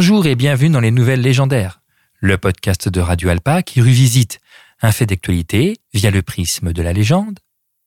Bonjour 0.00 0.28
et 0.28 0.36
bienvenue 0.36 0.70
dans 0.70 0.78
les 0.78 0.92
Nouvelles 0.92 1.22
Légendaires, 1.22 1.80
le 2.20 2.38
podcast 2.38 2.88
de 2.88 3.00
Radio 3.00 3.30
Alpa 3.30 3.64
qui 3.64 3.80
revisite 3.80 4.38
un 4.80 4.92
fait 4.92 5.06
d'actualité 5.06 5.78
via 5.92 6.12
le 6.12 6.22
prisme 6.22 6.72
de 6.72 6.82
la 6.82 6.92
légende 6.92 7.40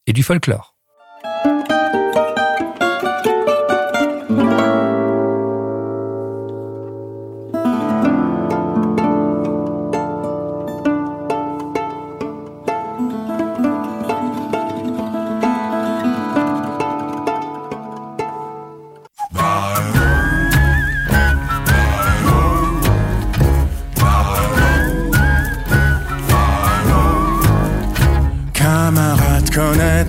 et 0.07 0.11
du 0.11 0.21
folklore. 0.21 0.70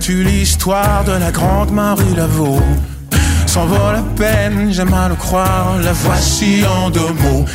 Connais-tu 0.05 0.23
l'histoire 0.23 1.05
de 1.05 1.13
la 1.13 1.31
grande 1.31 1.71
Marie 1.71 2.13
Laveau? 2.15 2.59
Sans 3.47 3.65
vaut 3.65 4.15
peine, 4.17 4.73
j'aime 4.73 4.93
à 4.93 5.09
croire, 5.15 5.77
la 5.81 5.93
voici 5.93 6.65
en 6.65 6.89
deux 6.89 7.13
mots. 7.13 7.45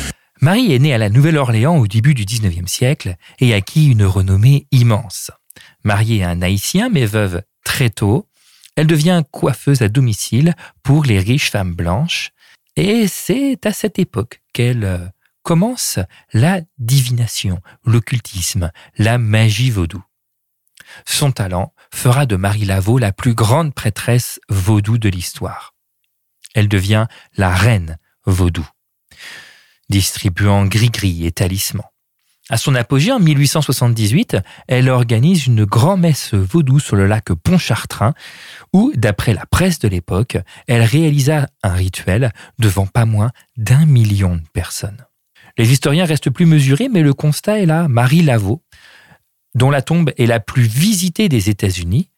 Marie 0.41 0.73
est 0.73 0.79
née 0.79 0.93
à 0.93 0.97
la 0.97 1.09
Nouvelle-Orléans 1.09 1.77
au 1.77 1.85
début 1.85 2.15
du 2.15 2.25
19e 2.25 2.67
siècle 2.67 3.17
et 3.39 3.53
acquit 3.53 3.91
une 3.91 4.03
renommée 4.03 4.65
immense. 4.71 5.29
Mariée 5.83 6.23
à 6.23 6.29
un 6.29 6.41
haïtien 6.41 6.89
mais 6.89 7.05
veuve 7.05 7.43
très 7.63 7.91
tôt, 7.91 8.27
elle 8.75 8.87
devient 8.87 9.21
coiffeuse 9.29 9.83
à 9.83 9.87
domicile 9.87 10.55
pour 10.81 11.03
les 11.03 11.19
riches 11.19 11.51
femmes 11.51 11.75
blanches 11.75 12.31
et 12.75 13.07
c'est 13.07 13.63
à 13.65 13.73
cette 13.73 13.99
époque 13.99 14.41
qu'elle 14.53 14.85
euh, 14.85 15.05
commence 15.43 15.99
la 16.33 16.61
divination, 16.79 17.59
l'occultisme, 17.85 18.71
la 18.97 19.19
magie 19.19 19.69
vaudou. 19.69 20.03
Son 21.05 21.31
talent 21.31 21.73
fera 21.93 22.25
de 22.25 22.35
Marie 22.35 22.65
Laveau 22.65 22.97
la 22.97 23.11
plus 23.11 23.33
grande 23.33 23.73
prêtresse 23.73 24.39
vaudou 24.49 24.97
de 24.97 25.09
l'histoire. 25.09 25.73
Elle 26.55 26.67
devient 26.67 27.07
la 27.37 27.53
reine 27.53 27.97
vaudou, 28.25 28.67
distribuant 29.89 30.65
gris-gris 30.65 31.25
et 31.25 31.31
talismans. 31.31 31.91
À 32.51 32.57
son 32.57 32.73
apogée 32.73 33.11
en 33.11 33.19
1878, 33.19 34.37
elle 34.67 34.89
organise 34.89 35.45
une 35.45 35.65
grand-messe 35.65 36.33
vaudou 36.33 36.79
sur 36.79 36.95
le 36.95 37.05
lac 37.05 37.31
Pontchartrain 37.31 38.15
où, 38.73 38.91
d'après 38.95 39.35
la 39.35 39.45
presse 39.45 39.77
de 39.77 39.87
l'époque, 39.87 40.37
elle 40.67 40.81
réalisa 40.81 41.47
un 41.61 41.73
rituel 41.73 42.33
devant 42.57 42.87
pas 42.87 43.05
moins 43.05 43.29
d'un 43.55 43.85
million 43.85 44.37
de 44.37 44.47
personnes. 44.51 45.05
Les 45.59 45.71
historiens 45.71 46.05
restent 46.05 46.31
plus 46.31 46.47
mesurés, 46.47 46.89
mais 46.89 47.03
le 47.03 47.13
constat 47.13 47.59
est 47.59 47.67
là. 47.67 47.87
Marie 47.87 48.23
Laveau 48.23 48.63
dont 49.55 49.71
la 49.71 49.81
tombe 49.81 50.11
est 50.17 50.25
la 50.25 50.39
plus 50.39 50.63
visitée 50.63 51.29
des 51.29 51.49
États-Unis, 51.49 52.09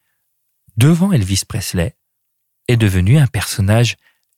devant 0.76 1.12
Elvis 1.12 1.42
Presley, 1.46 1.96
est 2.68 2.76
devenu 2.76 3.18
un 3.18 3.26
personnage 3.26 3.96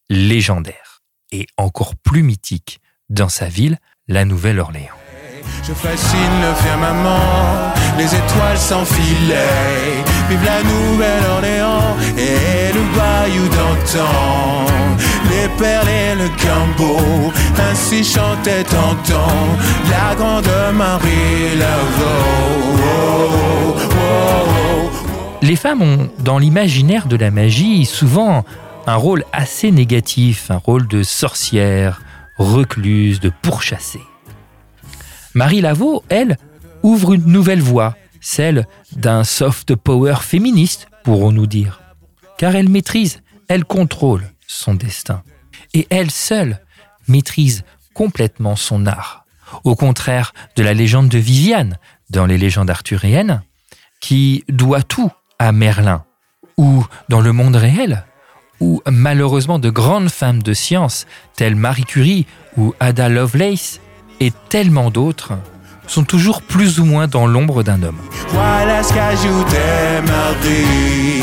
légendaire 0.08 1.02
et 1.32 1.46
encore 1.56 1.96
plus 1.96 2.22
mythique 2.22 2.80
dans 3.08 3.28
sa 3.28 3.46
ville, 3.46 3.78
la 4.08 4.24
Nouvelle-Orléans. 4.24 4.98
Je 5.62 5.72
fascine 5.72 6.40
le 6.42 6.54
firmament, 6.54 7.72
les 7.98 8.14
étoiles 8.14 8.58
s'enfilaient. 8.58 10.04
Vive 10.28 10.44
la 10.44 10.62
Nouvelle-Orléans 10.62 11.96
et 12.16 12.72
le 12.72 12.82
bayou 12.96 13.48
d'antan. 13.48 14.66
Les 15.30 15.48
perles 15.58 15.88
et 15.88 16.14
le 16.14 16.28
gambeau, 16.42 17.32
ainsi 17.70 18.04
chantait 18.04 18.66
antan 18.74 19.26
la 19.90 20.14
grande 20.14 20.50
Marie 20.74 21.56
Laveau. 21.58 22.23
Les 25.44 25.56
femmes 25.56 25.82
ont, 25.82 26.10
dans 26.20 26.38
l'imaginaire 26.38 27.06
de 27.06 27.16
la 27.16 27.30
magie, 27.30 27.84
souvent 27.84 28.46
un 28.86 28.94
rôle 28.94 29.26
assez 29.34 29.70
négatif, 29.70 30.50
un 30.50 30.56
rôle 30.56 30.88
de 30.88 31.02
sorcière, 31.02 32.00
recluse, 32.38 33.20
de 33.20 33.30
pourchassée. 33.42 34.00
Marie 35.34 35.60
Laveau, 35.60 36.02
elle, 36.08 36.38
ouvre 36.82 37.12
une 37.12 37.26
nouvelle 37.26 37.60
voie, 37.60 37.94
celle 38.22 38.66
d'un 38.96 39.22
soft 39.22 39.74
power 39.74 40.14
féministe, 40.22 40.88
pourrons-nous 41.02 41.46
dire. 41.46 41.82
Car 42.38 42.56
elle 42.56 42.70
maîtrise, 42.70 43.20
elle 43.48 43.66
contrôle 43.66 44.24
son 44.46 44.72
destin. 44.72 45.22
Et 45.74 45.86
elle 45.90 46.10
seule 46.10 46.58
maîtrise 47.06 47.64
complètement 47.92 48.56
son 48.56 48.86
art. 48.86 49.26
Au 49.64 49.76
contraire 49.76 50.32
de 50.56 50.62
la 50.62 50.72
légende 50.72 51.10
de 51.10 51.18
Viviane 51.18 51.76
dans 52.08 52.24
les 52.24 52.38
légendes 52.38 52.70
arthuriennes, 52.70 53.42
qui 54.00 54.42
doit 54.48 54.82
tout 54.82 55.12
à 55.38 55.52
Merlin, 55.52 56.04
ou 56.56 56.84
dans 57.08 57.20
le 57.20 57.32
monde 57.32 57.56
réel, 57.56 58.04
où 58.60 58.82
malheureusement 58.90 59.58
de 59.58 59.70
grandes 59.70 60.10
femmes 60.10 60.42
de 60.42 60.54
science, 60.54 61.06
telles 61.36 61.56
Marie 61.56 61.84
Curie 61.84 62.26
ou 62.56 62.74
Ada 62.80 63.08
Lovelace, 63.08 63.80
et 64.20 64.32
tellement 64.48 64.90
d'autres 64.90 65.32
sont 65.86 66.04
toujours 66.04 66.42
plus 66.42 66.80
ou 66.80 66.84
moins 66.84 67.06
dans 67.08 67.26
l'ombre 67.26 67.62
d'un 67.62 67.82
homme. 67.82 67.98
Voilà 68.28 68.82
ce 68.82 68.92
qu'ajoutait 68.94 70.02
Marie. 70.06 71.22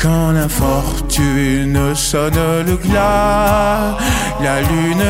Quand 0.00 0.30
la 0.32 0.48
fortune 0.48 1.94
sonne 1.94 2.64
le 2.66 2.76
glas, 2.76 3.98
la 4.40 4.62
lune 4.62 5.02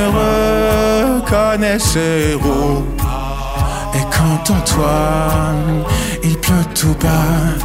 reconnaît 1.23 1.79
ses 1.79 2.35
roues. 2.35 2.85
Et 3.95 4.03
quand 4.11 4.51
Antoine, 4.53 5.85
il 6.25 6.37
pleut 6.39 6.65
tout 6.75 6.97
bas, 7.01 7.65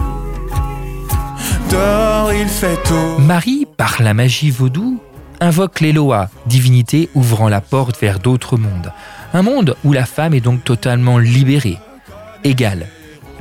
dehors 1.76 2.34
il 2.34 2.48
fait 2.48 2.82
tout. 2.84 3.20
Marie, 3.20 3.68
par 3.78 4.02
la 4.02 4.14
magie 4.14 4.52
vaudou, 4.52 5.00
invoque 5.40 5.82
l'Eloa, 5.82 6.30
divinité 6.46 7.10
ouvrant 7.14 7.50
la 7.50 7.62
porte 7.62 8.00
vers 8.00 8.20
d'autres 8.20 8.58
mondes. 8.58 8.92
Un 9.34 9.42
monde 9.42 9.76
où 9.84 9.92
la 9.92 10.06
femme 10.06 10.34
est 10.34 10.42
donc 10.42 10.64
totalement 10.64 11.18
libérée, 11.18 11.78
égale, 12.44 12.88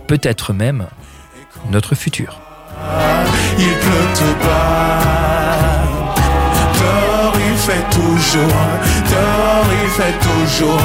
peut-être 0.06 0.53
même 0.53 0.87
notre 1.71 1.95
futur. 1.95 2.41
Il 3.59 3.72
pleut 3.84 4.09
tout 4.19 4.37
bas, 4.45 4.99
dehors 6.78 7.37
il 7.51 7.56
fait 7.56 7.87
toujours, 7.91 8.59
dehors 9.12 9.71
il 9.83 9.91
fait 9.99 10.16
toujours, 10.28 10.84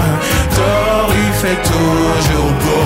dehors 0.56 1.12
il 1.26 1.34
fait 1.42 1.62
toujours 1.64 2.52
beau. 2.64 2.86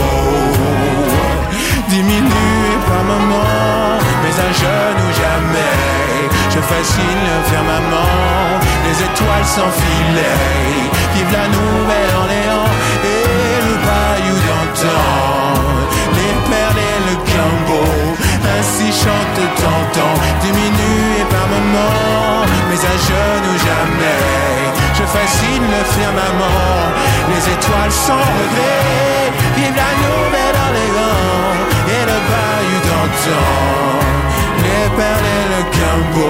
Diminué 1.90 2.69
par 2.88 3.03
moment, 3.03 3.62
fascine 6.73 7.23
le 7.29 7.38
firmament, 7.50 8.59
les 8.85 8.97
étoiles 9.07 9.50
s'enfilaient. 9.56 10.89
Vive 11.13 11.31
la 11.39 11.47
Nouvelle-Orléans 11.57 12.72
et 13.13 13.56
le 13.67 13.75
bayou 13.88 14.38
d'antan. 14.47 15.06
Les 16.17 16.35
perles 16.50 16.81
et 16.91 17.00
le 17.07 17.16
gambo, 17.29 17.83
ainsi 18.56 18.88
chante 19.03 19.39
tentant. 19.63 20.16
Diminué 20.41 21.19
par 21.33 21.47
moment, 21.53 22.45
mais 22.69 22.81
à 22.91 22.95
ou 23.50 23.56
jamais. 23.67 24.23
Je 24.97 25.06
fascine 25.15 25.68
le 25.75 25.83
firmament, 25.95 26.86
les 27.31 27.44
étoiles 27.56 27.95
sans 28.06 28.24
regret. 28.39 29.24
Vive 29.57 29.77
la 29.83 29.92
Nouvelle-Orléans 30.03 31.53
et 31.95 32.03
le 32.09 32.18
bayou 32.31 32.77
d'antan 32.88 33.94
les 34.63 34.89
perles 34.97 35.30
et 35.39 35.45
le 35.53 35.62
cambo, 35.75 36.30